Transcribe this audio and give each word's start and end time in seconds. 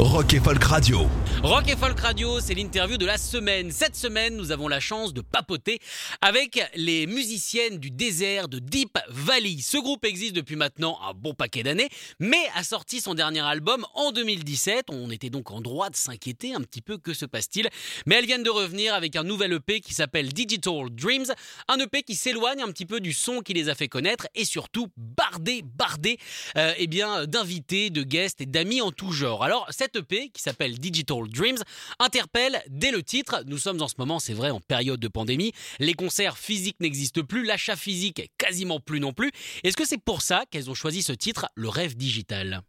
Rock 0.00 0.32
et 0.32 0.40
Folk 0.40 0.64
Radio. 0.64 1.06
Rock 1.42 1.68
et 1.68 1.76
Folk 1.76 2.00
Radio, 2.00 2.40
c'est 2.40 2.54
l'interview 2.54 2.96
de 2.96 3.04
la 3.04 3.18
semaine. 3.18 3.70
Cette 3.70 3.94
semaine, 3.94 4.34
nous 4.34 4.50
avons 4.50 4.66
la 4.66 4.80
chance 4.80 5.12
de 5.12 5.20
papoter 5.20 5.78
avec 6.22 6.58
les 6.74 7.06
musiciennes 7.06 7.76
du 7.76 7.90
désert 7.90 8.48
de 8.48 8.60
Deep 8.60 8.98
Valley. 9.10 9.58
Ce 9.60 9.76
groupe 9.76 10.06
existe 10.06 10.34
depuis 10.34 10.56
maintenant 10.56 10.98
un 11.06 11.12
bon 11.12 11.34
paquet 11.34 11.62
d'années, 11.62 11.90
mais 12.18 12.40
a 12.54 12.64
sorti 12.64 13.02
son 13.02 13.12
dernier 13.12 13.40
album 13.40 13.86
en 13.94 14.10
2017. 14.10 14.86
On 14.88 15.10
était 15.10 15.28
donc 15.28 15.50
en 15.50 15.60
droit 15.60 15.90
de 15.90 15.96
s'inquiéter 15.96 16.54
un 16.54 16.62
petit 16.62 16.80
peu, 16.80 16.96
que 16.96 17.12
se 17.12 17.26
passe-t-il? 17.26 17.68
Mais 18.06 18.14
elles 18.14 18.26
viennent 18.26 18.42
de 18.42 18.50
revenir 18.50 18.94
avec 18.94 19.16
un 19.16 19.22
nouvel 19.22 19.52
EP 19.52 19.80
qui 19.82 19.92
s'appelle 19.92 20.32
Digital 20.32 20.88
Dreams, 20.90 21.26
un 21.68 21.78
EP 21.78 22.02
qui 22.04 22.14
s'éloigne 22.14 22.62
un 22.62 22.68
petit 22.68 22.86
peu 22.86 23.00
du 23.00 23.12
son 23.12 23.40
qui 23.40 23.52
les 23.52 23.68
a 23.68 23.74
fait 23.74 23.88
connaître 23.88 24.28
et 24.34 24.46
surtout 24.46 24.88
bardé, 24.96 25.62
bardé 25.62 26.18
euh, 26.56 26.72
eh 26.78 26.86
bien, 26.86 27.26
d'invités, 27.26 27.90
de 27.90 28.02
guests 28.02 28.40
et 28.40 28.46
d'amis 28.46 28.80
en 28.80 28.92
tout 28.92 29.12
genre. 29.12 29.44
Alors, 29.44 29.66
cette 29.70 29.89
EP 29.96 30.30
qui 30.30 30.42
s'appelle 30.42 30.78
Digital 30.78 31.28
Dreams 31.28 31.58
interpelle 31.98 32.62
dès 32.68 32.90
le 32.90 33.02
titre. 33.02 33.42
Nous 33.46 33.58
sommes 33.58 33.80
en 33.82 33.88
ce 33.88 33.94
moment, 33.98 34.18
c'est 34.18 34.34
vrai, 34.34 34.50
en 34.50 34.60
période 34.60 35.00
de 35.00 35.08
pandémie. 35.08 35.52
Les 35.78 35.94
concerts 35.94 36.38
physiques 36.38 36.78
n'existent 36.80 37.22
plus, 37.22 37.44
l'achat 37.44 37.76
physique 37.76 38.30
quasiment 38.38 38.80
plus 38.80 39.00
non 39.00 39.12
plus. 39.12 39.30
Est-ce 39.64 39.76
que 39.76 39.86
c'est 39.86 40.02
pour 40.02 40.22
ça 40.22 40.44
qu'elles 40.50 40.70
ont 40.70 40.74
choisi 40.74 41.02
ce 41.02 41.12
titre, 41.12 41.46
Le 41.54 41.68
rêve 41.68 41.96
digital? 41.96 42.62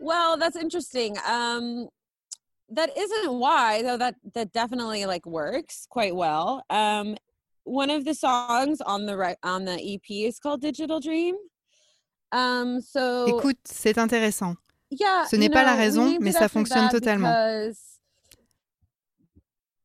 Well, 0.00 0.38
that's 0.38 0.56
interesting. 0.56 1.16
Um, 1.26 1.88
that 2.70 2.90
isn't 2.96 3.32
why, 3.32 3.82
though. 3.82 3.96
That 3.96 4.16
that 4.34 4.52
definitely 4.52 5.06
like 5.06 5.26
works 5.26 5.86
quite 5.88 6.14
well. 6.14 6.62
Um, 6.70 7.16
one 7.64 7.90
of 7.90 8.04
the 8.04 8.14
songs 8.14 8.80
on 8.80 9.06
the 9.06 9.16
right 9.16 9.38
on 9.42 9.64
the 9.64 9.78
EP 9.80 10.26
is 10.26 10.38
called 10.38 10.60
Digital 10.60 11.00
Dream. 11.00 11.36
Um, 12.32 12.80
so 12.80 13.26
Écoute, 13.28 13.58
c'est 13.64 13.98
intéressant. 13.98 14.56
Yeah, 15.00 15.24
ce 15.30 15.36
n'est 15.36 15.48
pas 15.50 15.62
la 15.64 15.72
know, 15.72 15.78
we 15.78 15.86
raison, 15.86 16.18
mais 16.20 16.32
ça 16.32 16.48
fonctionne 16.48 16.86
that 16.86 16.90
totalement. 16.90 17.28
because- 17.28 17.76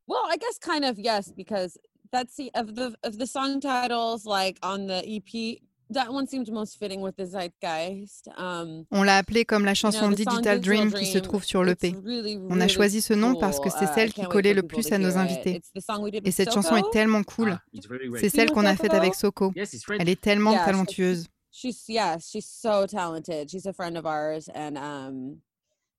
well, 0.06 0.22
I 0.30 0.36
guess 0.38 0.58
kind 0.58 0.84
of 0.84 0.98
yes, 0.98 1.32
because 1.34 1.78
that's 2.12 2.34
the 2.36 2.50
of 2.54 2.74
the 2.74 2.94
of 3.04 3.18
the 3.18 3.26
song 3.26 3.60
titles 3.60 4.24
like 4.24 4.58
on 4.62 4.86
the 4.86 5.02
EP. 5.06 5.60
That 5.92 6.08
one 6.12 6.28
seemed 6.28 6.48
most 6.52 6.78
fitting 6.78 7.00
with 7.02 7.16
the 7.16 7.24
zeitgeist. 7.26 8.28
Um, 8.38 8.84
On 8.92 9.02
l'a 9.02 9.16
appelée 9.18 9.44
comme 9.44 9.64
la 9.64 9.72
you 9.72 9.74
know, 9.82 9.90
chanson 9.90 10.10
Digital 10.10 10.60
Dream 10.60 10.92
qui 10.92 11.04
se 11.04 11.18
trouve 11.18 11.42
sur 11.42 11.66
it's 11.66 11.82
l'EP. 11.82 11.96
really, 12.04 12.38
On 12.48 12.60
a 12.60 12.68
choisi 12.68 13.02
ce 13.02 13.12
nom 13.12 13.34
parce 13.34 13.58
que 13.58 13.70
c'est 13.70 13.86
Uh, 13.86 13.94
celle 13.96 14.12
qui 14.12 14.22
collait 14.22 14.54
le 14.54 14.62
plus 14.62 14.92
à 14.92 14.98
nos 14.98 15.16
invités. 15.16 15.56
It's 15.56 15.72
the 15.72 15.80
song 15.80 16.04
we 16.04 16.12
did 16.12 16.24
Et 16.24 16.30
cette 16.30 16.52
chanson 16.52 16.76
est 16.76 16.88
tellement 16.92 17.24
cool. 17.24 17.54
Ah, 17.56 17.62
it's 17.72 17.88
very 17.88 18.08
C'est 18.20 18.28
celle 18.28 18.52
qu'on 18.52 18.66
a 18.66 18.76
faite 18.76 18.94
avec? 18.94 19.16
Soko. 19.16 19.52
Yes, 19.56 19.72
it's 19.72 19.82
friend. 19.82 20.00
Elle 20.00 20.08
est 20.10 20.20
tellement 20.20 20.52
Yeah, 20.52 20.64
talentueuse. 20.64 21.26
She's 21.50 21.84
yes, 21.88 22.28
she's 22.30 22.46
so 22.46 22.86
talented. 22.86 23.50
She's 23.50 23.66
a 23.66 23.72
friend 23.72 23.96
of 23.98 24.06
ours, 24.06 24.48
and 24.54 24.78
um, 24.78 25.38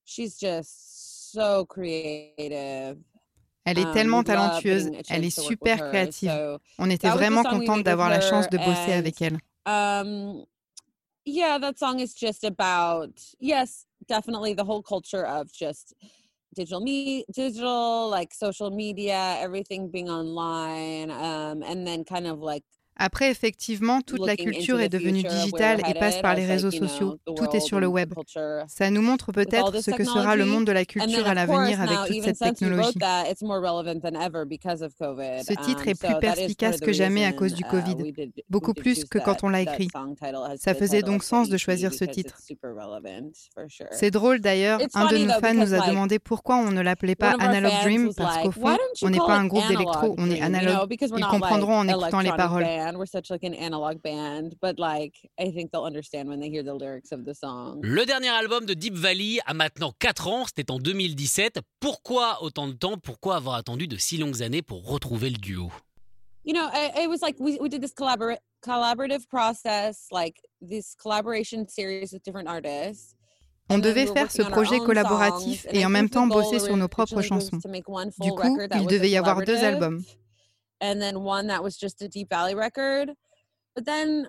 she's 0.06 0.38
just 0.38 1.32
so 1.34 1.66
creative. 1.66 2.98
Elle 3.66 3.78
est 3.78 3.86
Um, 3.86 3.94
tellement 3.94 4.24
talentueuse. 4.24 4.88
Elle 5.10 5.26
est 5.26 5.30
chance 5.30 5.36
to 5.36 5.42
work 5.44 5.50
with 5.50 5.58
super 5.74 5.90
créative. 5.90 6.60
On 6.80 6.90
était 6.90 7.08
that 7.08 7.14
was 7.16 7.20
the 7.20 7.26
vraiment 7.26 7.44
contente 7.44 7.84
d'avoir 7.84 8.10
la 8.10 8.20
chance 8.22 8.48
de 8.50 8.58
bosser 8.58 8.94
avec 8.94 9.22
elle. 9.22 9.38
um, 9.66 10.46
yeah, 11.26 11.58
that 11.60 11.78
song 11.78 12.00
is 12.00 12.14
just 12.16 12.44
about 12.44 13.12
yes, 13.40 13.86
definitely 14.08 14.54
the 14.54 14.64
whole 14.66 14.82
culture 14.82 15.26
of 15.26 15.52
just 15.54 15.94
digital 16.56 16.82
me 16.82 17.24
digital 17.34 18.10
like 18.10 18.34
social 18.34 18.72
media 18.72 19.38
everything 19.40 19.90
being 19.90 20.10
online 20.10 21.10
um 21.10 21.64
and 21.64 21.88
then 21.88 22.04
kind 22.04 22.28
of 22.28 22.40
like 22.40 22.64
Après, 23.04 23.32
effectivement, 23.32 24.02
toute 24.02 24.26
la 24.26 24.36
culture 24.36 24.80
est 24.80 24.90
devenue 24.90 25.24
digitale 25.24 25.82
et 25.90 25.96
passe 25.96 26.22
par 26.22 26.36
les 26.36 26.46
réseaux 26.46 26.70
sociaux. 26.70 27.18
Tout 27.26 27.50
est 27.54 27.60
sur 27.60 27.80
le 27.80 27.88
web. 27.88 28.14
Ça 28.68 28.92
nous 28.92 29.02
montre 29.02 29.32
peut-être 29.32 29.82
ce 29.82 29.90
que 29.90 30.04
sera 30.04 30.36
le 30.36 30.46
monde 30.46 30.66
de 30.66 30.72
la 30.72 30.86
culture 30.86 31.28
à 31.28 31.34
l'avenir 31.34 31.82
avec 31.82 31.98
toute 32.08 32.24
cette 32.24 32.38
technologie. 32.40 33.00
Ce 35.42 35.54
titre 35.66 35.82
Um, 35.82 35.90
est 35.90 36.00
plus 36.00 36.20
perspicace 36.20 36.80
que 36.80 36.92
jamais 36.92 37.26
à 37.26 37.34
cause 37.34 37.54
du 37.54 37.64
uh, 37.64 37.68
Covid. 37.70 37.96
Beaucoup 38.50 38.74
plus 38.74 39.06
que 39.06 39.18
quand 39.18 39.44
on 39.44 39.50
l'a 39.50 39.62
écrit. 39.62 39.88
Ça 40.58 40.74
faisait 40.76 41.02
donc 41.02 41.24
sens 41.24 41.50
de 41.50 41.58
choisir 41.58 41.94
ce 41.94 42.06
titre. 42.06 42.38
C'est 43.92 44.12
drôle 44.12 44.40
d'ailleurs, 44.40 44.80
un 44.94 45.08
de 45.08 45.18
nos 45.18 45.34
fans 45.34 45.54
nous 45.54 45.74
a 45.74 45.88
demandé 45.88 46.20
pourquoi 46.20 46.58
on 46.58 46.72
ne 46.72 46.82
l'appelait 46.82 47.16
pas 47.16 47.34
Analog 47.40 47.72
Dream 47.84 48.14
parce 48.16 48.38
qu'au 48.38 48.50
"Why 48.50 48.76
fond, 48.76 48.78
on 49.04 49.10
n'est 49.10 49.18
pas 49.18 49.38
un 49.38 49.48
groupe 49.48 49.68
d'électro, 49.68 50.16
on 50.18 50.30
est 50.30 50.40
Dream?" 50.40 50.42
You 50.42 50.50
know, 50.50 50.58
analogue. 50.58 50.98
Ils 51.18 51.26
comprendront 51.26 51.78
en 51.78 51.88
écoutant 51.88 52.20
les 52.20 52.32
paroles. 52.32 52.66
Band. 52.92 52.98
We're 53.00 53.06
such 53.06 53.30
like 53.30 53.44
an 53.44 53.54
analog 53.54 54.02
band, 54.02 54.56
but 54.62 54.80
like 54.80 55.14
I 55.40 55.52
think 55.52 55.72
they'll 55.72 55.86
understand 55.86 56.28
when 56.30 56.40
they 56.40 56.50
hear 56.50 56.64
the 56.64 56.74
lyrics 56.74 57.12
of 57.12 57.26
the 57.26 57.34
song. 57.34 57.80
Le 57.84 58.06
dernier 58.06 58.30
album 58.30 58.66
de 58.66 58.74
Deep 58.74 58.96
Valley 58.96 59.40
a 59.46 59.54
maintenant 59.54 59.94
4 60.00 60.28
ans, 60.28 60.46
c'était 60.46 60.72
en 60.72 60.80
2017. 60.80 61.60
Pourquoi 61.80 62.44
autant 62.44 62.68
de 62.68 62.74
temps? 62.74 62.98
Pourquoi 62.98 63.36
avoir 63.38 63.56
attendu 63.56 63.88
de 63.88 63.98
si 63.98 64.18
longues 64.18 64.42
années 64.42 64.62
pour 64.62 64.86
retrouver 64.86 65.30
le 65.30 65.38
duo? 65.38 65.72
You 66.44 66.54
know, 66.54 66.68
I, 66.74 67.04
it 67.04 67.08
was 67.10 67.22
like 67.22 67.36
we 67.40 67.58
we 67.62 67.70
did 67.70 67.82
this 67.82 67.94
collabor- 67.94 68.38
collaborative 68.64 69.28
process, 69.30 70.08
like 70.12 70.42
this 70.62 70.96
collaboration 70.96 71.68
series 71.68 72.12
with 72.12 72.24
different 72.24 72.48
artists. 72.48 73.16
On 73.70 73.78
devait 73.78 74.04
we 74.06 74.10
were 74.10 74.14
faire 74.16 74.32
ce 74.32 74.42
working 74.42 74.42
on 74.42 74.58
our 74.58 74.66
projet 74.66 74.80
collaboratif 74.80 75.62
songs, 75.62 75.70
and 75.72 75.78
et 75.80 75.86
en 75.86 75.90
même 75.90 76.10
temps 76.10 76.28
goal 76.28 76.44
bosser 76.44 76.60
sur 76.60 76.76
nos 76.76 76.88
propres 76.90 77.22
chansons. 77.22 77.60
to 77.62 77.70
make 77.70 77.88
one 77.88 78.10
Du 78.20 78.28
full 78.30 78.36
coup, 78.36 78.42
record 78.56 78.70
that 78.72 78.80
il 78.82 78.88
devait 78.88 79.10
y 79.12 79.18
avoir 79.18 79.38
deux 79.38 79.46
collaborative, 79.56 79.84
albums. 79.84 80.04
And 80.82 81.02
then 81.02 81.22
one 81.22 81.48
that 81.48 81.64
was 81.64 81.78
just 81.78 82.02
a 82.02 82.10
Deep 82.10 82.30
Valley 82.30 82.56
record. 82.56 83.12
But 83.76 83.86
then 83.86 84.28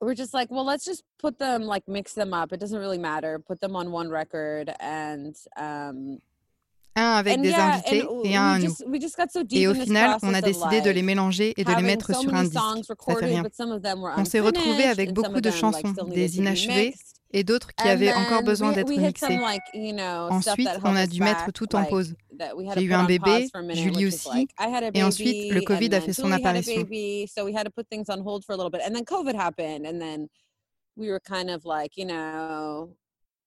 we're 0.00 0.14
just 0.14 0.34
like, 0.34 0.50
well, 0.50 0.64
let's 0.64 0.84
just 0.84 1.04
put 1.18 1.38
them 1.38 1.62
like 1.62 1.84
mix 1.86 2.14
them 2.14 2.34
up. 2.34 2.52
It 2.52 2.60
doesn't 2.60 2.78
really 2.78 2.98
matter. 2.98 3.38
Put 3.38 3.60
them 3.60 3.76
on 3.76 3.92
one 3.92 4.10
record 4.10 4.72
and 4.80 5.36
um 5.56 6.18
Un 7.02 7.12
avec 7.12 7.38
and 7.38 7.42
des 7.42 7.48
invités 7.54 8.02
and 8.02 8.22
et 8.24 8.36
un 8.36 8.42
à 8.42 8.58
we 8.58 8.64
nous. 8.66 8.74
Et 9.58 9.66
au 9.68 9.74
final, 9.86 10.10
on 10.22 10.34
a 10.34 10.40
décidé 10.42 10.80
de 10.82 10.90
les 10.90 11.02
mélanger 11.02 11.54
et 11.56 11.64
de 11.64 11.70
les 11.70 11.82
mettre 11.82 12.06
so 12.14 12.20
sur 12.20 12.34
un 12.34 12.42
disque. 12.44 12.54
Ça 12.88 12.94
fait 13.20 13.26
rien. 13.26 13.42
On 14.18 14.24
s'est 14.24 14.40
retrouvés 14.40 14.84
avec 14.84 15.12
beaucoup 15.14 15.40
de 15.40 15.50
chansons, 15.50 15.92
des 16.14 16.38
inachevées 16.38 16.94
et 17.32 17.44
d'autres 17.44 17.68
qui 17.74 17.88
avaient 17.88 18.12
encore 18.12 18.42
besoin 18.42 18.68
we- 18.68 18.74
d'être 18.76 18.88
mixées. 19.06 19.26
Ensuite, 20.30 20.68
on 20.84 20.96
a 20.96 21.06
dû 21.06 21.20
mettre 21.22 21.52
tout 21.52 21.74
en 21.76 21.84
pause. 21.84 22.14
J'ai 22.74 22.74
to 22.74 22.80
eu 22.84 22.88
put 22.88 22.94
un 22.94 23.04
on 23.04 23.06
bébé, 23.06 23.48
Julie 23.74 24.06
aussi, 24.06 24.28
et 24.94 25.02
ensuite, 25.04 25.52
le 25.52 25.60
Covid 25.62 25.88
and 25.94 25.96
a 25.96 26.00
fait 26.00 26.12
son 26.12 26.32
apparition. 26.32 26.82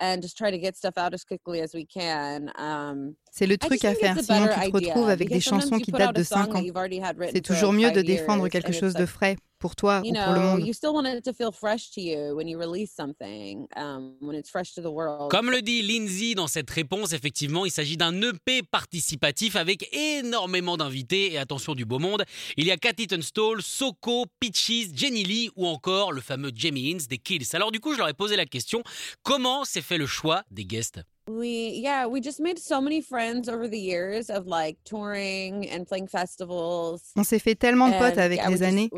And 0.00 0.20
just 0.22 0.36
try 0.36 0.50
to 0.50 0.58
get 0.58 0.76
stuff 0.76 0.96
out 0.96 1.12
as 1.14 1.24
quickly 1.24 1.60
as 1.60 1.74
we 1.74 1.86
can 1.86 2.50
um 2.58 3.14
C'est 3.30 3.46
le 3.46 3.56
truc 3.56 3.84
à 3.84 3.94
faire, 3.94 4.18
sinon 4.18 4.48
tu 4.48 4.70
te 4.70 4.76
retrouves 4.76 5.08
avec 5.08 5.28
des 5.28 5.40
chansons 5.40 5.78
qui 5.78 5.92
datent 5.92 6.16
de 6.16 6.22
5 6.22 6.44
song 6.44 6.52
that 6.52 6.58
ans. 6.58 7.28
C'est 7.32 7.40
toujours 7.40 7.72
mieux 7.72 7.90
de 7.90 8.02
défendre 8.02 8.48
quelque 8.48 8.72
chose 8.72 8.94
de 8.94 9.06
frais 9.06 9.36
pour 9.58 9.74
toi 9.76 10.00
you 10.04 10.12
ou 10.12 10.14
pour 10.14 10.32
le 10.32 10.38
know, 10.38 10.46
monde. 10.56 10.66
you 10.66 10.72
still 10.72 10.92
want 10.92 11.04
it 11.06 11.24
to 11.24 11.32
feel 11.32 11.52
fresh 11.52 11.90
to 11.90 12.00
you 12.00 12.34
when 12.34 12.48
you 12.48 12.58
release 12.58 12.92
something, 12.94 13.66
um, 13.76 14.14
when 14.20 14.36
it's 14.36 14.50
fresh 14.50 14.74
to 14.74 14.80
the 14.80 14.90
world. 14.90 15.30
Comme 15.30 15.50
le 15.50 15.62
dit 15.62 15.82
Lindsay 15.82 16.34
dans 16.34 16.46
cette 16.46 16.70
réponse, 16.70 17.12
effectivement, 17.12 17.64
il 17.66 17.70
s'agit 17.70 17.96
d'un 17.96 18.20
EP 18.22 18.62
participatif 18.62 19.56
avec 19.56 19.88
énormément 19.94 20.76
d'invités 20.76 21.32
et 21.32 21.38
attention 21.38 21.74
du 21.74 21.84
beau 21.84 21.98
monde. 21.98 22.24
Il 22.56 22.66
y 22.66 22.70
a 22.70 22.76
Cathy 22.76 23.06
Tunstall, 23.06 23.62
Soko, 23.62 24.26
Peaches, 24.40 24.88
Jenny 24.94 25.24
Lee 25.24 25.50
ou 25.56 25.66
encore 25.66 26.12
le 26.12 26.20
fameux 26.20 26.50
Jamie 26.54 26.92
Hinz 26.92 27.08
des 27.08 27.18
Kills. 27.18 27.46
Alors 27.52 27.72
du 27.72 27.80
coup, 27.80 27.92
je 27.92 27.98
leur 27.98 28.08
ai 28.08 28.14
posé 28.14 28.36
la 28.36 28.46
question, 28.46 28.82
comment 29.22 29.64
s'est 29.64 29.82
fait 29.82 29.98
le 29.98 30.06
choix 30.06 30.42
des 30.50 30.64
guests? 30.64 31.00
We 31.28 31.80
yeah, 31.82 32.06
we 32.06 32.20
just 32.20 32.40
made 32.40 32.58
so 32.58 32.80
many 32.80 33.02
friends 33.02 33.48
over 33.48 33.68
the 33.68 33.78
years 33.78 34.30
of 34.30 34.46
like 34.46 34.78
touring 34.84 35.68
and 35.68 35.84
playing 35.86 36.08
festivals. 36.08 37.02
On 37.16 37.22
s'est 37.24 37.38
fait 37.38 37.54
tellement 37.54 37.88
de 37.90 37.98
potes 37.98 38.16
And, 38.16 38.22
avec 38.22 38.38
yeah, 38.38 38.48
les 38.48 38.56
just- 38.56 38.64
années, 38.64 38.90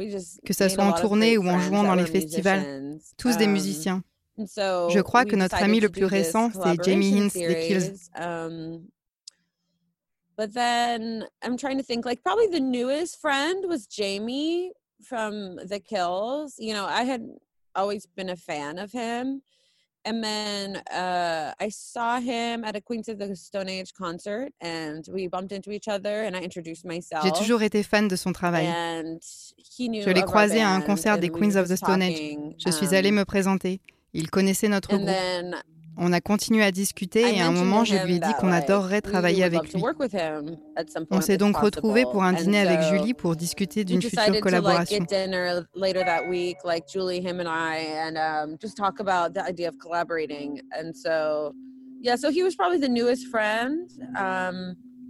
que 0.47 0.53
ça 0.53 0.69
soit 0.69 0.85
en 0.85 0.93
tournée 0.93 1.37
ou 1.39 1.49
en 1.49 1.59
jouant 1.61 1.83
dans 1.83 1.95
les 1.97 2.07
festivals. 2.07 2.99
tous 3.17 3.37
des 3.37 3.47
Um, 3.47 3.53
musiciens. 3.53 4.03
so 4.47 4.89
Je 4.91 5.01
crois 5.01 5.25
que 5.25 5.35
notre 5.37 5.57
ami 5.63 5.81
le 5.81 5.89
plus 5.89 6.05
récent, 6.05 6.51
c'est 6.53 6.83
Jamie 6.85 7.13
Hinz 7.19 7.33
des 7.33 7.67
Kills. 7.67 8.11
Um, 8.17 8.87
but 10.37 10.53
then 10.55 11.27
I'm 11.43 11.57
trying 11.57 11.79
to 11.79 11.83
think 11.85 12.05
like 12.07 12.23
probably 12.23 12.47
the 12.49 12.61
newest 12.61 13.21
friend 13.21 13.67
was 13.69 13.87
Jamie 13.89 14.73
from 15.03 15.57
the 15.67 15.81
Kills. 15.81 16.55
You 16.59 16.75
know, 16.75 16.87
I 16.87 17.03
had 17.05 17.23
always 17.75 18.07
been 18.17 18.29
a 18.31 18.37
fan 18.37 18.79
of 18.79 18.93
him. 18.93 19.43
And 20.05 20.23
then 20.23 20.77
uh, 20.91 21.53
I 21.61 21.69
saw 21.69 22.21
him 22.21 22.65
at 22.65 22.75
a 22.75 22.81
Queens 22.81 23.09
of 23.09 23.19
the 23.19 23.37
Stone 23.37 23.69
Age 23.69 23.93
concert 23.93 24.51
and 24.61 25.05
we 25.13 25.29
bumped 25.29 25.53
into 25.53 25.71
each 25.73 25.89
other 25.89 26.25
and 26.25 26.35
I 26.35 26.41
introduced 26.41 26.87
myself. 26.87 27.23
J'ai 27.23 27.33
toujours 27.33 27.63
été 27.63 27.83
fan 27.83 28.09
de 28.09 28.17
son 28.17 28.33
travail. 28.33 28.67
And 28.67 29.19
he 29.79 29.89
knew 29.89 30.03
Je 30.03 30.11
l'ai 30.11 30.23
croisé 30.23 30.63
à 30.63 30.71
un 30.71 30.81
concert 30.81 31.19
des 31.19 31.29
we 31.29 31.39
Queens 31.39 31.57
of 31.57 31.69
the 31.69 31.77
Stone 31.77 32.03
Age. 32.03 32.19
Je 32.59 32.71
suis 32.71 32.95
allée 32.95 33.11
um, 33.11 33.17
me 33.17 33.25
présenter. 33.25 33.81
Il 34.15 34.31
connaissait 34.31 34.69
notre 34.69 34.93
And 34.95 35.05
groupe. 35.05 35.09
then 35.09 35.63
On 35.97 36.13
a 36.13 36.21
continué 36.21 36.63
à 36.63 36.71
discuter 36.71 37.37
et 37.37 37.41
à 37.41 37.49
un 37.49 37.53
moment, 37.53 37.85
je 37.85 37.95
lui 38.05 38.17
ai 38.17 38.19
dit 38.21 38.33
qu'on 38.39 38.51
adorerait 38.53 39.01
travailler 39.01 39.45
avec 39.45 39.73
lui. 39.73 39.83
On 41.11 41.21
s'est 41.21 41.37
donc 41.37 41.57
retrouvés 41.57 42.05
pour 42.05 42.23
un 42.23 42.33
dîner 42.33 42.61
avec 42.61 42.81
Julie 42.83 43.15
pour 43.15 43.37
discuter 43.37 43.85
d'une 43.85 44.03
future 44.03 44.41
collaboration. 44.41 45.05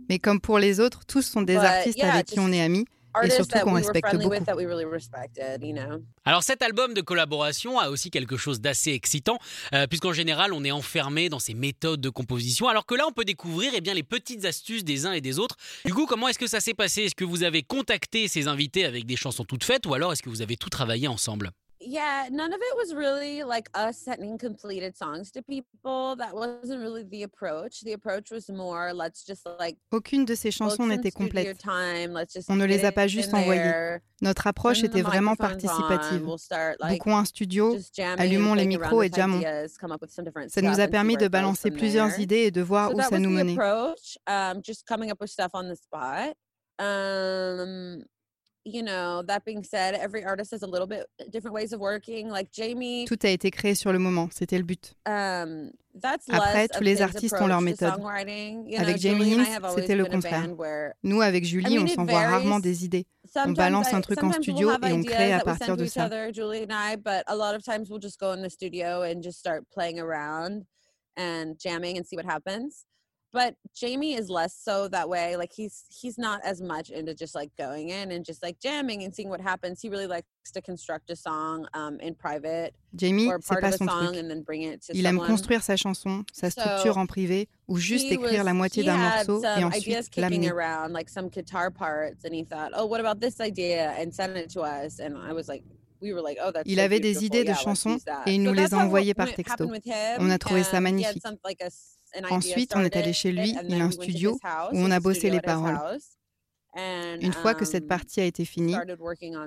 Mais 0.08 0.18
comme 0.18 0.40
pour 0.40 0.58
les 0.58 0.80
autres, 0.80 1.04
tous 1.06 1.22
sont 1.22 1.42
des 1.42 1.56
artistes 1.56 2.02
avec 2.02 2.26
qui 2.26 2.40
on 2.40 2.50
est 2.50 2.60
amis. 2.60 2.84
Artists 3.14 3.36
surtout 3.36 3.50
that 3.50 3.60
qu'on 3.60 3.72
we 3.72 3.72
were 3.74 3.86
respecte 3.86 4.08
friendly 4.08 4.24
beaucoup. 4.24 4.38
with, 4.38 4.46
that 4.46 4.56
we 4.56 4.66
really 4.66 4.84
respected, 4.84 5.62
you 5.62 5.74
know? 5.74 6.02
Alors 6.24 6.42
cet 6.42 6.62
album 6.62 6.94
de 6.94 7.00
collaboration 7.00 7.78
a 7.78 7.90
aussi 7.90 8.10
quelque 8.10 8.36
chose 8.36 8.60
d'assez 8.60 8.92
excitant, 8.92 9.38
euh, 9.74 9.86
puisqu'en 9.86 10.12
général 10.12 10.52
on 10.52 10.64
est 10.64 10.70
enfermé 10.70 11.28
dans 11.28 11.38
ces 11.38 11.54
méthodes 11.54 12.00
de 12.00 12.10
composition, 12.10 12.68
alors 12.68 12.86
que 12.86 12.94
là 12.94 13.04
on 13.08 13.12
peut 13.12 13.24
découvrir 13.24 13.72
eh 13.74 13.80
bien, 13.80 13.94
les 13.94 14.02
petites 14.02 14.44
astuces 14.44 14.84
des 14.84 15.06
uns 15.06 15.12
et 15.12 15.20
des 15.20 15.38
autres. 15.38 15.56
Du 15.84 15.94
coup, 15.94 16.06
comment 16.06 16.28
est-ce 16.28 16.38
que 16.38 16.46
ça 16.46 16.60
s'est 16.60 16.74
passé? 16.74 17.02
Est-ce 17.04 17.14
que 17.14 17.24
vous 17.24 17.42
avez 17.42 17.62
contacté 17.62 18.28
ces 18.28 18.48
invités 18.48 18.84
avec 18.84 19.06
des 19.06 19.16
chansons 19.16 19.44
toutes 19.44 19.64
faites, 19.64 19.86
ou 19.86 19.94
alors 19.94 20.12
est-ce 20.12 20.22
que 20.22 20.30
vous 20.30 20.42
avez 20.42 20.56
tout 20.56 20.70
travaillé 20.70 21.08
ensemble? 21.08 21.50
Yeah, 21.82 22.28
none 22.30 22.52
of 22.52 22.60
it 22.60 22.76
was 22.76 22.94
really 22.94 23.42
like 23.42 23.70
us 23.74 23.96
sending 23.96 24.36
completed 24.36 24.98
songs 24.98 25.30
to 25.32 25.42
people. 25.42 26.14
That 26.16 26.34
wasn't 26.34 26.82
really 26.82 27.04
the 27.04 27.22
approach. 27.22 27.80
The 27.80 27.94
approach 27.94 28.30
was 28.30 28.50
more 28.50 28.92
let's 28.92 29.24
just 29.24 29.48
like 29.58 29.78
Aucune 29.90 30.26
de 30.26 30.34
ces 30.34 30.50
chansons 30.50 30.86
n'était 30.86 31.10
complète. 31.10 31.56
time. 31.58 32.12
Let's 32.12 32.34
just 32.34 32.50
On 32.50 32.56
ne 32.56 32.66
les 32.66 32.84
a 32.84 32.92
pas 32.92 33.06
juste 33.06 33.32
envoyées. 33.32 33.98
Notre 34.20 34.46
approche 34.46 34.84
était 34.84 35.00
vraiment 35.00 35.36
participative. 35.36 36.22
Bouquons 36.22 37.16
un 37.16 37.24
studio, 37.24 37.74
allumons 38.18 38.54
les 38.54 38.66
micros 38.66 39.02
et 39.02 39.10
jammons. 39.10 39.40
Ça 40.48 40.60
nous 40.60 40.80
a 40.80 40.88
permis 40.88 41.16
de 41.16 41.28
balancer 41.28 41.70
plusieurs 41.70 42.18
idées 42.20 42.44
et 42.44 42.50
de 42.50 42.60
voir 42.60 42.94
où 42.94 43.00
ça 43.00 43.18
nous 43.18 43.30
menait. 43.30 43.56
You 48.72 48.82
know, 48.82 49.22
that 49.26 49.44
being 49.44 49.62
said, 49.64 49.94
every 49.94 50.24
artist 50.24 50.52
has 50.52 50.62
a 50.62 50.66
little 50.66 50.86
bit 50.86 51.06
different 51.30 51.54
ways 51.54 51.72
of 51.72 51.80
working. 51.80 52.28
Like 52.30 52.50
Jamie, 52.52 53.04
Tout 53.06 53.18
a 53.24 53.28
été 53.30 53.50
créé 53.50 53.74
sur 53.74 53.92
le 53.92 53.98
moment, 53.98 54.28
c'était 54.32 54.58
le 54.58 54.64
but. 54.64 54.94
um, 55.06 55.70
that's 56.00 56.26
Après, 56.30 56.68
tous 56.68 56.82
les 56.82 57.02
artistes 57.02 57.34
ont 57.40 57.46
leur 57.46 57.60
méthode. 57.60 57.94
You 57.98 58.78
Avec 58.78 58.96
know, 58.96 59.02
Jamie 59.02 59.34
I 59.34 59.40
have 59.54 59.64
always 59.64 59.82
c'était 59.82 59.96
le 59.96 60.04
contraire. 60.06 60.48
where 60.56 60.92
Nous, 61.02 61.20
avec 61.20 61.44
Julie, 61.44 61.76
mean, 61.78 61.84
on 61.84 61.94
s'envoie 61.94 62.20
rarement 62.20 62.60
des 62.60 62.84
idées. 62.84 63.06
sometimes 63.32 63.54
balance 63.56 63.90
I- 63.90 63.94
un 63.96 64.00
truc 64.00 64.22
en 64.22 64.32
studio 64.32 64.70
et 64.70 64.92
on 64.92 65.00
ideas 65.00 65.14
crée 65.14 65.32
à 65.32 65.40
partir 65.40 65.76
de 65.76 65.84
ça. 65.86 66.06
other, 66.06 66.32
Julie 66.32 66.62
and 66.68 66.72
I, 66.72 66.96
but 66.96 67.22
a 67.26 67.34
lot 67.34 67.54
of 67.54 67.62
times 67.64 67.90
we'll 67.90 68.00
just 68.00 68.18
go 68.20 68.32
in 68.32 68.42
the 68.42 68.50
studio 68.50 69.02
and 69.02 69.22
just 69.22 69.38
start 69.38 69.64
playing 69.70 69.98
around 70.00 70.64
and 71.16 71.54
jamming 71.58 71.96
and 71.98 72.04
see 72.04 72.16
what 72.16 72.24
happens. 72.24 72.86
But 73.32 73.54
Jamie 73.74 74.14
is 74.14 74.28
less 74.28 74.52
so 74.54 74.88
that 74.88 75.08
way. 75.08 75.36
Like 75.36 75.52
he's 75.52 75.84
he's 75.88 76.18
not 76.18 76.40
as 76.44 76.60
much 76.60 76.90
into 76.90 77.14
just 77.14 77.34
like 77.36 77.50
going 77.56 77.90
in 77.90 78.10
and 78.10 78.24
just 78.24 78.42
like 78.42 78.58
jamming 78.60 79.04
and 79.04 79.14
seeing 79.14 79.28
what 79.28 79.40
happens. 79.40 79.80
He 79.80 79.88
really 79.88 80.08
likes 80.08 80.26
to 80.52 80.60
construct 80.60 81.10
a 81.10 81.16
song 81.16 81.64
um, 81.72 82.00
in 82.00 82.14
private 82.16 82.74
Jamie, 82.96 83.28
or 83.28 83.38
c'est 83.40 83.48
part 83.48 83.60
pas 83.60 83.68
of 83.68 83.74
a 83.74 83.78
son 83.78 83.88
song 83.88 84.06
truc. 84.08 84.16
and 84.16 84.28
then 84.30 84.42
bring 84.42 84.62
it 84.62 84.82
to 84.82 84.92
Il 84.94 85.06
aime 85.06 85.14
someone. 85.14 85.28
construire 85.28 85.62
sa 85.62 85.76
chanson, 85.76 86.24
sa 86.32 86.50
So, 86.50 86.60
structure 86.60 86.98
en 86.98 87.06
privé, 87.06 87.46
ou 87.68 87.76
juste 87.78 88.06
écrire 88.10 88.40
was- 88.40 88.44
la 88.44 88.52
moitié 88.52 88.82
d'un 88.82 88.96
morceau 88.96 89.38
et 89.38 89.42
some 89.42 89.72
ideas 89.72 89.98
ensuite 90.00 90.10
kicking 90.10 90.22
l'amener. 90.42 90.50
around, 90.52 90.92
like 90.92 91.08
some 91.08 91.28
guitar 91.28 91.70
parts, 91.70 92.24
and 92.24 92.34
he 92.34 92.42
thought, 92.44 92.72
"Oh, 92.74 92.86
what 92.86 92.98
about 92.98 93.20
this 93.20 93.38
idea?" 93.40 93.92
and 93.96 94.10
sent 94.12 94.36
it 94.36 94.50
to 94.54 94.62
us. 94.62 94.98
And 94.98 95.14
I 95.16 95.32
was 95.32 95.46
like, 95.46 95.62
"We 96.02 96.12
were 96.12 96.20
like, 96.20 96.38
oh, 96.42 96.50
that's." 96.50 96.66
Il 96.68 96.78
so 96.78 96.82
avait 96.82 96.98
des 96.98 97.24
idées 97.24 97.44
de 97.44 97.54
chansons 97.54 97.94
use 97.94 98.04
that." 98.06 98.24
et 98.26 98.34
il 98.34 98.42
So 98.42 98.48
nous 98.50 98.54
les 98.54 98.74
a 98.74 98.78
envoyées 98.78 99.14
par 99.14 99.32
texto. 99.32 99.66
On 100.18 100.30
a 100.30 100.38
trouvé 100.38 100.64
ça 100.64 100.80
magnifique. 100.80 101.22
Ensuite, 102.30 102.74
on 102.76 102.80
est 102.80 102.96
allé 102.96 103.12
chez 103.12 103.32
lui, 103.32 103.54
il 103.68 103.80
a 103.80 103.84
un 103.84 103.90
studio 103.90 104.38
où 104.72 104.78
on 104.78 104.90
a 104.90 105.00
bossé 105.00 105.30
les 105.30 105.40
paroles. 105.40 105.78
Une 106.76 107.32
fois 107.32 107.54
que 107.54 107.64
cette 107.64 107.84
um, 107.84 107.88
partie 107.88 108.20
a 108.20 108.24
été 108.24 108.44
finie, 108.44 108.76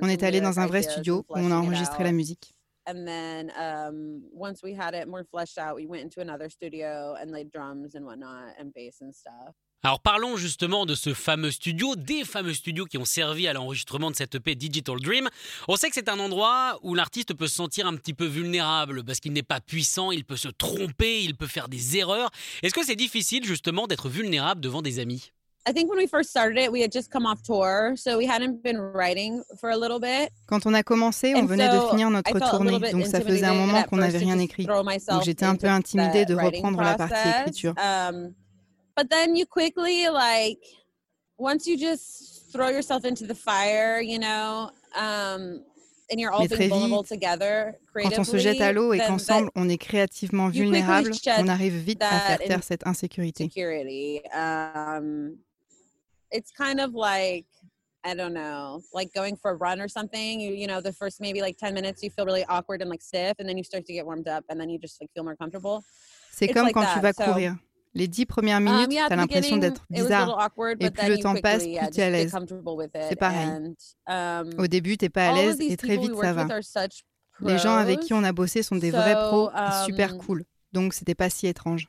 on 0.01 0.09
est 0.09 0.23
allé 0.23 0.41
dans 0.41 0.59
un 0.59 0.67
vrai 0.67 0.83
studio 0.83 1.25
où 1.29 1.37
on 1.37 1.51
a 1.51 1.55
enregistré 1.55 2.03
la 2.03 2.11
musique. 2.11 2.53
And 2.85 3.07
then 3.07 3.49
um, 3.55 4.23
once 4.33 4.61
we 4.61 4.73
had 4.73 4.93
it 4.93 5.07
more 5.07 5.23
fleshed 5.23 5.57
out, 5.57 5.75
we 5.75 5.87
went 5.87 6.03
into 6.03 6.19
another 6.19 6.49
studio 6.49 7.15
and 7.17 7.31
laid 7.31 7.49
drums 7.49 7.95
and 7.95 8.05
whatnot 8.05 8.55
and 8.59 8.73
bass 8.73 8.99
and 8.99 9.15
stuff. 9.15 9.55
Alors 9.85 9.99
parlons 9.99 10.37
justement 10.37 10.85
de 10.85 10.95
ce 10.95 11.13
fameux 11.13 11.51
studio, 11.51 11.97
des 11.97 12.23
fameux 12.23 12.53
studios 12.53 12.85
qui 12.85 12.97
ont 12.97 13.03
servi 13.03 13.49
à 13.49 13.53
l'enregistrement 13.53 14.11
de 14.11 14.15
cette 14.15 14.35
EP 14.35 14.55
Digital 14.55 14.97
Dream. 15.01 15.27
On 15.67 15.75
sait 15.75 15.89
que 15.89 15.95
c'est 15.95 16.07
un 16.07 16.19
endroit 16.19 16.79
où 16.83 16.95
l'artiste 16.95 17.33
peut 17.33 17.47
se 17.47 17.55
sentir 17.55 17.85
un 17.85 17.97
petit 17.97 18.13
peu 18.13 18.23
vulnérable 18.25 19.03
parce 19.03 19.19
qu'il 19.19 19.33
n'est 19.33 19.43
pas 19.43 19.59
puissant, 19.59 20.11
il 20.11 20.23
peut 20.23 20.37
se 20.37 20.47
tromper, 20.47 21.21
il 21.23 21.35
peut 21.35 21.47
faire 21.47 21.67
des 21.67 21.97
erreurs. 21.97 22.31
Est-ce 22.61 22.73
que 22.73 22.85
c'est 22.85 22.95
difficile 22.95 23.43
justement 23.43 23.85
d'être 23.85 24.07
vulnérable 24.07 24.61
devant 24.61 24.81
des 24.81 24.99
amis? 24.99 25.33
I 25.67 25.73
think 25.73 25.89
when 25.89 25.97
we 25.97 26.09
first 26.09 26.29
started 26.29 26.57
it, 26.57 26.71
we 26.71 26.81
had 26.81 26.91
just 26.93 27.11
come 27.11 27.25
off 27.25 27.41
tour, 27.43 27.93
so 27.97 28.17
we 28.17 28.25
hadn't 28.25 28.63
been 28.63 28.77
writing 28.77 29.41
for 29.59 29.69
a 29.69 29.77
little 29.77 29.99
bit. 29.99 30.29
Quand 30.47 30.65
on 30.65 30.73
a 30.73 30.83
commencé, 30.83 31.33
on 31.35 31.45
venait 31.45 31.69
so 31.69 31.85
de 31.85 31.89
finir 31.89 32.09
notre 32.09 32.39
tournée, 32.51 32.79
donc 32.91 33.05
ça 33.05 33.19
faisait 33.19 33.45
un 33.45 33.53
moment 33.53 33.83
qu'on 33.83 33.97
n'avait 33.97 34.19
to 34.19 34.25
rien 34.25 34.35
just 34.35 34.43
écrit. 34.43 34.65
Donc 34.65 35.23
j'étais 35.23 35.45
un 35.45 35.55
peu 35.55 35.67
intimidée 35.67 36.23
de 36.25 36.35
reprendre 36.35 36.81
la 36.81 36.95
partie 36.95 37.29
écriture. 37.41 37.73
But 38.95 39.09
then 39.09 39.35
you 39.35 39.45
quickly 39.45 40.09
like 40.09 40.59
once 41.37 41.65
you 41.67 41.77
just 41.77 42.51
throw 42.51 42.69
yourself 42.69 43.05
into 43.05 43.25
the 43.25 43.35
fire, 43.35 43.99
you 44.01 44.19
know, 44.19 44.69
um, 44.95 45.63
and 46.11 46.19
you're 46.19 46.31
all 46.31 46.47
being 46.47 46.69
vulnerable 46.69 47.03
together 47.03 47.79
Quand 47.93 48.19
on 48.19 48.23
se 48.23 48.37
jette 48.37 48.61
à 48.61 48.71
creatively, 48.71 48.73
l'eau 48.75 48.93
et 48.93 48.99
qu'ensemble 48.99 49.49
on 49.55 49.67
est 49.69 49.77
créativement 49.77 50.49
vulnérable, 50.49 51.11
on 51.39 51.47
arrive 51.47 51.73
vite 51.77 52.03
à 52.03 52.19
faire 52.19 52.39
taire 52.39 52.63
cette 52.63 52.85
insécurité. 52.85 53.45
security. 53.45 54.21
Um, 54.31 55.37
it's 56.31 56.51
kind 56.51 56.79
of 56.79 56.93
like 56.93 57.45
I 58.05 58.13
don't 58.15 58.33
know, 58.33 58.81
like 58.93 59.13
going 59.13 59.37
for 59.37 59.51
a 59.51 59.55
run 59.55 59.79
or 59.79 59.87
something. 59.87 60.39
You 60.39 60.53
you 60.53 60.67
know, 60.67 60.81
the 60.81 60.91
first 60.91 61.21
maybe 61.21 61.41
like 61.41 61.57
ten 61.57 61.73
minutes 61.73 62.03
you 62.03 62.09
feel 62.11 62.25
really 62.25 62.43
awkward 62.49 62.81
and 62.81 62.89
like 62.91 63.01
stiff, 63.01 63.35
and 63.39 63.47
then 63.47 63.57
you 63.57 63.63
start 63.63 63.85
to 63.85 63.93
get 63.93 64.05
warmed 64.05 64.27
up, 64.27 64.43
and 64.49 64.59
then 64.59 64.69
you 64.69 64.77
just 64.77 64.99
like 65.01 65.09
feel 65.13 65.23
more 65.23 65.37
comfortable. 65.37 65.83
C'est 66.31 66.45
It's 66.45 66.53
comme 66.53 66.65
like 66.65 66.73
quand 66.75 66.85
tu 66.93 66.99
that, 66.99 67.01
vas 67.01 67.13
so- 67.13 67.31
courir. 67.31 67.57
Les 67.95 68.07
dix 68.07 68.25
premières 68.25 68.57
Um, 68.57 68.63
minutes, 68.63 68.97
t'as 69.07 69.15
the 69.15 69.19
l'impression 69.19 69.57
d'être 69.57 69.85
bizarre. 69.89 70.49
Et 70.79 70.89
plus 70.89 71.09
le 71.09 71.19
temps 71.19 71.35
passe, 71.35 71.63
plus 71.63 71.71
yeah, 71.73 71.89
t'es 71.89 72.03
à 72.03 72.09
l'aise. 72.09 72.35
C'est 73.07 73.15
pareil. 73.15 73.47
Um, 74.07 74.49
Au 74.57 74.67
début, 74.67 74.97
t'es 74.97 75.09
pas 75.09 75.29
à 75.29 75.33
l'aise 75.33 75.57
et 75.61 75.77
très 75.77 75.97
vite 75.97 76.15
ça 76.15 76.33
va. 76.33 76.47
Les 77.41 77.57
gens 77.57 77.75
avec 77.75 77.99
qui 77.99 78.13
on 78.13 78.23
a 78.23 78.31
bossé 78.31 78.63
sont 78.63 78.75
des 78.75 78.91
vrais 78.91 79.15
pros 79.15 79.49
et 79.51 79.85
super 79.85 80.13
um, 80.13 80.17
cool. 80.19 80.43
Donc 80.71 80.93
c'était 80.93 81.15
pas 81.15 81.29
si 81.29 81.47
étrange. 81.47 81.87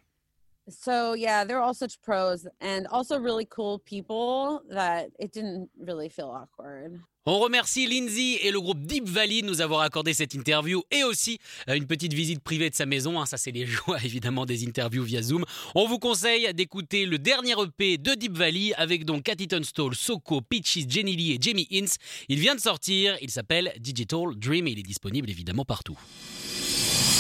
So 0.68 1.14
yeah, 1.14 1.44
they're 1.44 1.61
all 1.61 1.75
such 1.75 2.00
pros 2.00 2.46
and 2.62 2.87
also 2.90 3.18
really 3.18 3.46
cool 3.46 3.78
people 3.78 4.62
that 4.70 5.08
it 5.18 5.30
didn't 5.32 5.68
really 5.78 6.08
feel 6.08 6.30
awkward. 6.30 7.00
On 7.26 7.38
remercie 7.38 7.87
Lindsay 7.87 8.40
et 8.43 8.50
le 8.50 8.61
groupe 8.61 8.85
Deep 8.85 9.09
Valley 9.09 9.40
de 9.40 9.47
nous 9.47 9.62
avoir 9.62 9.81
accordé 9.81 10.12
cette 10.12 10.35
interview 10.35 10.83
et 10.90 11.04
aussi 11.04 11.38
euh, 11.71 11.75
une 11.75 11.87
petite 11.87 12.12
visite 12.12 12.40
privée 12.40 12.69
de 12.69 12.75
sa 12.75 12.85
maison. 12.85 13.19
Hein. 13.19 13.25
Ça, 13.25 13.38
c'est 13.38 13.50
les 13.50 13.64
joies 13.66 13.97
évidemment 14.04 14.45
des 14.45 14.66
interviews 14.66 15.04
via 15.04 15.23
Zoom. 15.23 15.47
On 15.75 15.88
vous 15.88 15.99
conseille 15.99 16.52
d'écouter 16.52 17.07
le 17.07 17.19
dernier 17.19 17.54
EP 17.59 17.97
de 17.97 18.14
Deep 18.14 18.37
Valley 18.37 18.75
avec 18.75 19.07
donc 19.07 19.23
Cathy 19.23 19.49
Tunstall, 19.49 19.95
Soko, 19.95 20.43
Peaches, 20.43 20.85
Jenny 20.87 21.16
Lee 21.16 21.33
et 21.33 21.38
Jamie 21.40 21.66
Ince. 21.73 21.97
Il 22.28 22.40
vient 22.40 22.54
de 22.54 22.61
sortir, 22.61 23.16
il 23.23 23.31
s'appelle 23.31 23.73
Digital 23.81 24.35
Dream 24.37 24.66
et 24.66 24.73
il 24.73 24.81
est 24.81 24.83
disponible 24.83 25.31
évidemment 25.31 25.64
partout. 25.64 25.99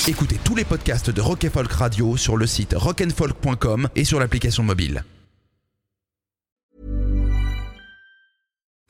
Écoutez 0.06 0.36
tous 0.44 0.54
les 0.54 0.66
podcasts 0.66 1.08
de 1.08 1.20
Rock 1.22 1.48
Folk 1.48 1.72
Radio 1.72 2.18
sur 2.18 2.36
le 2.36 2.46
site 2.46 2.74
rockandfolk.com 2.76 3.88
et 3.96 4.04
sur 4.04 4.20
l'application 4.20 4.64
mobile. 4.64 5.02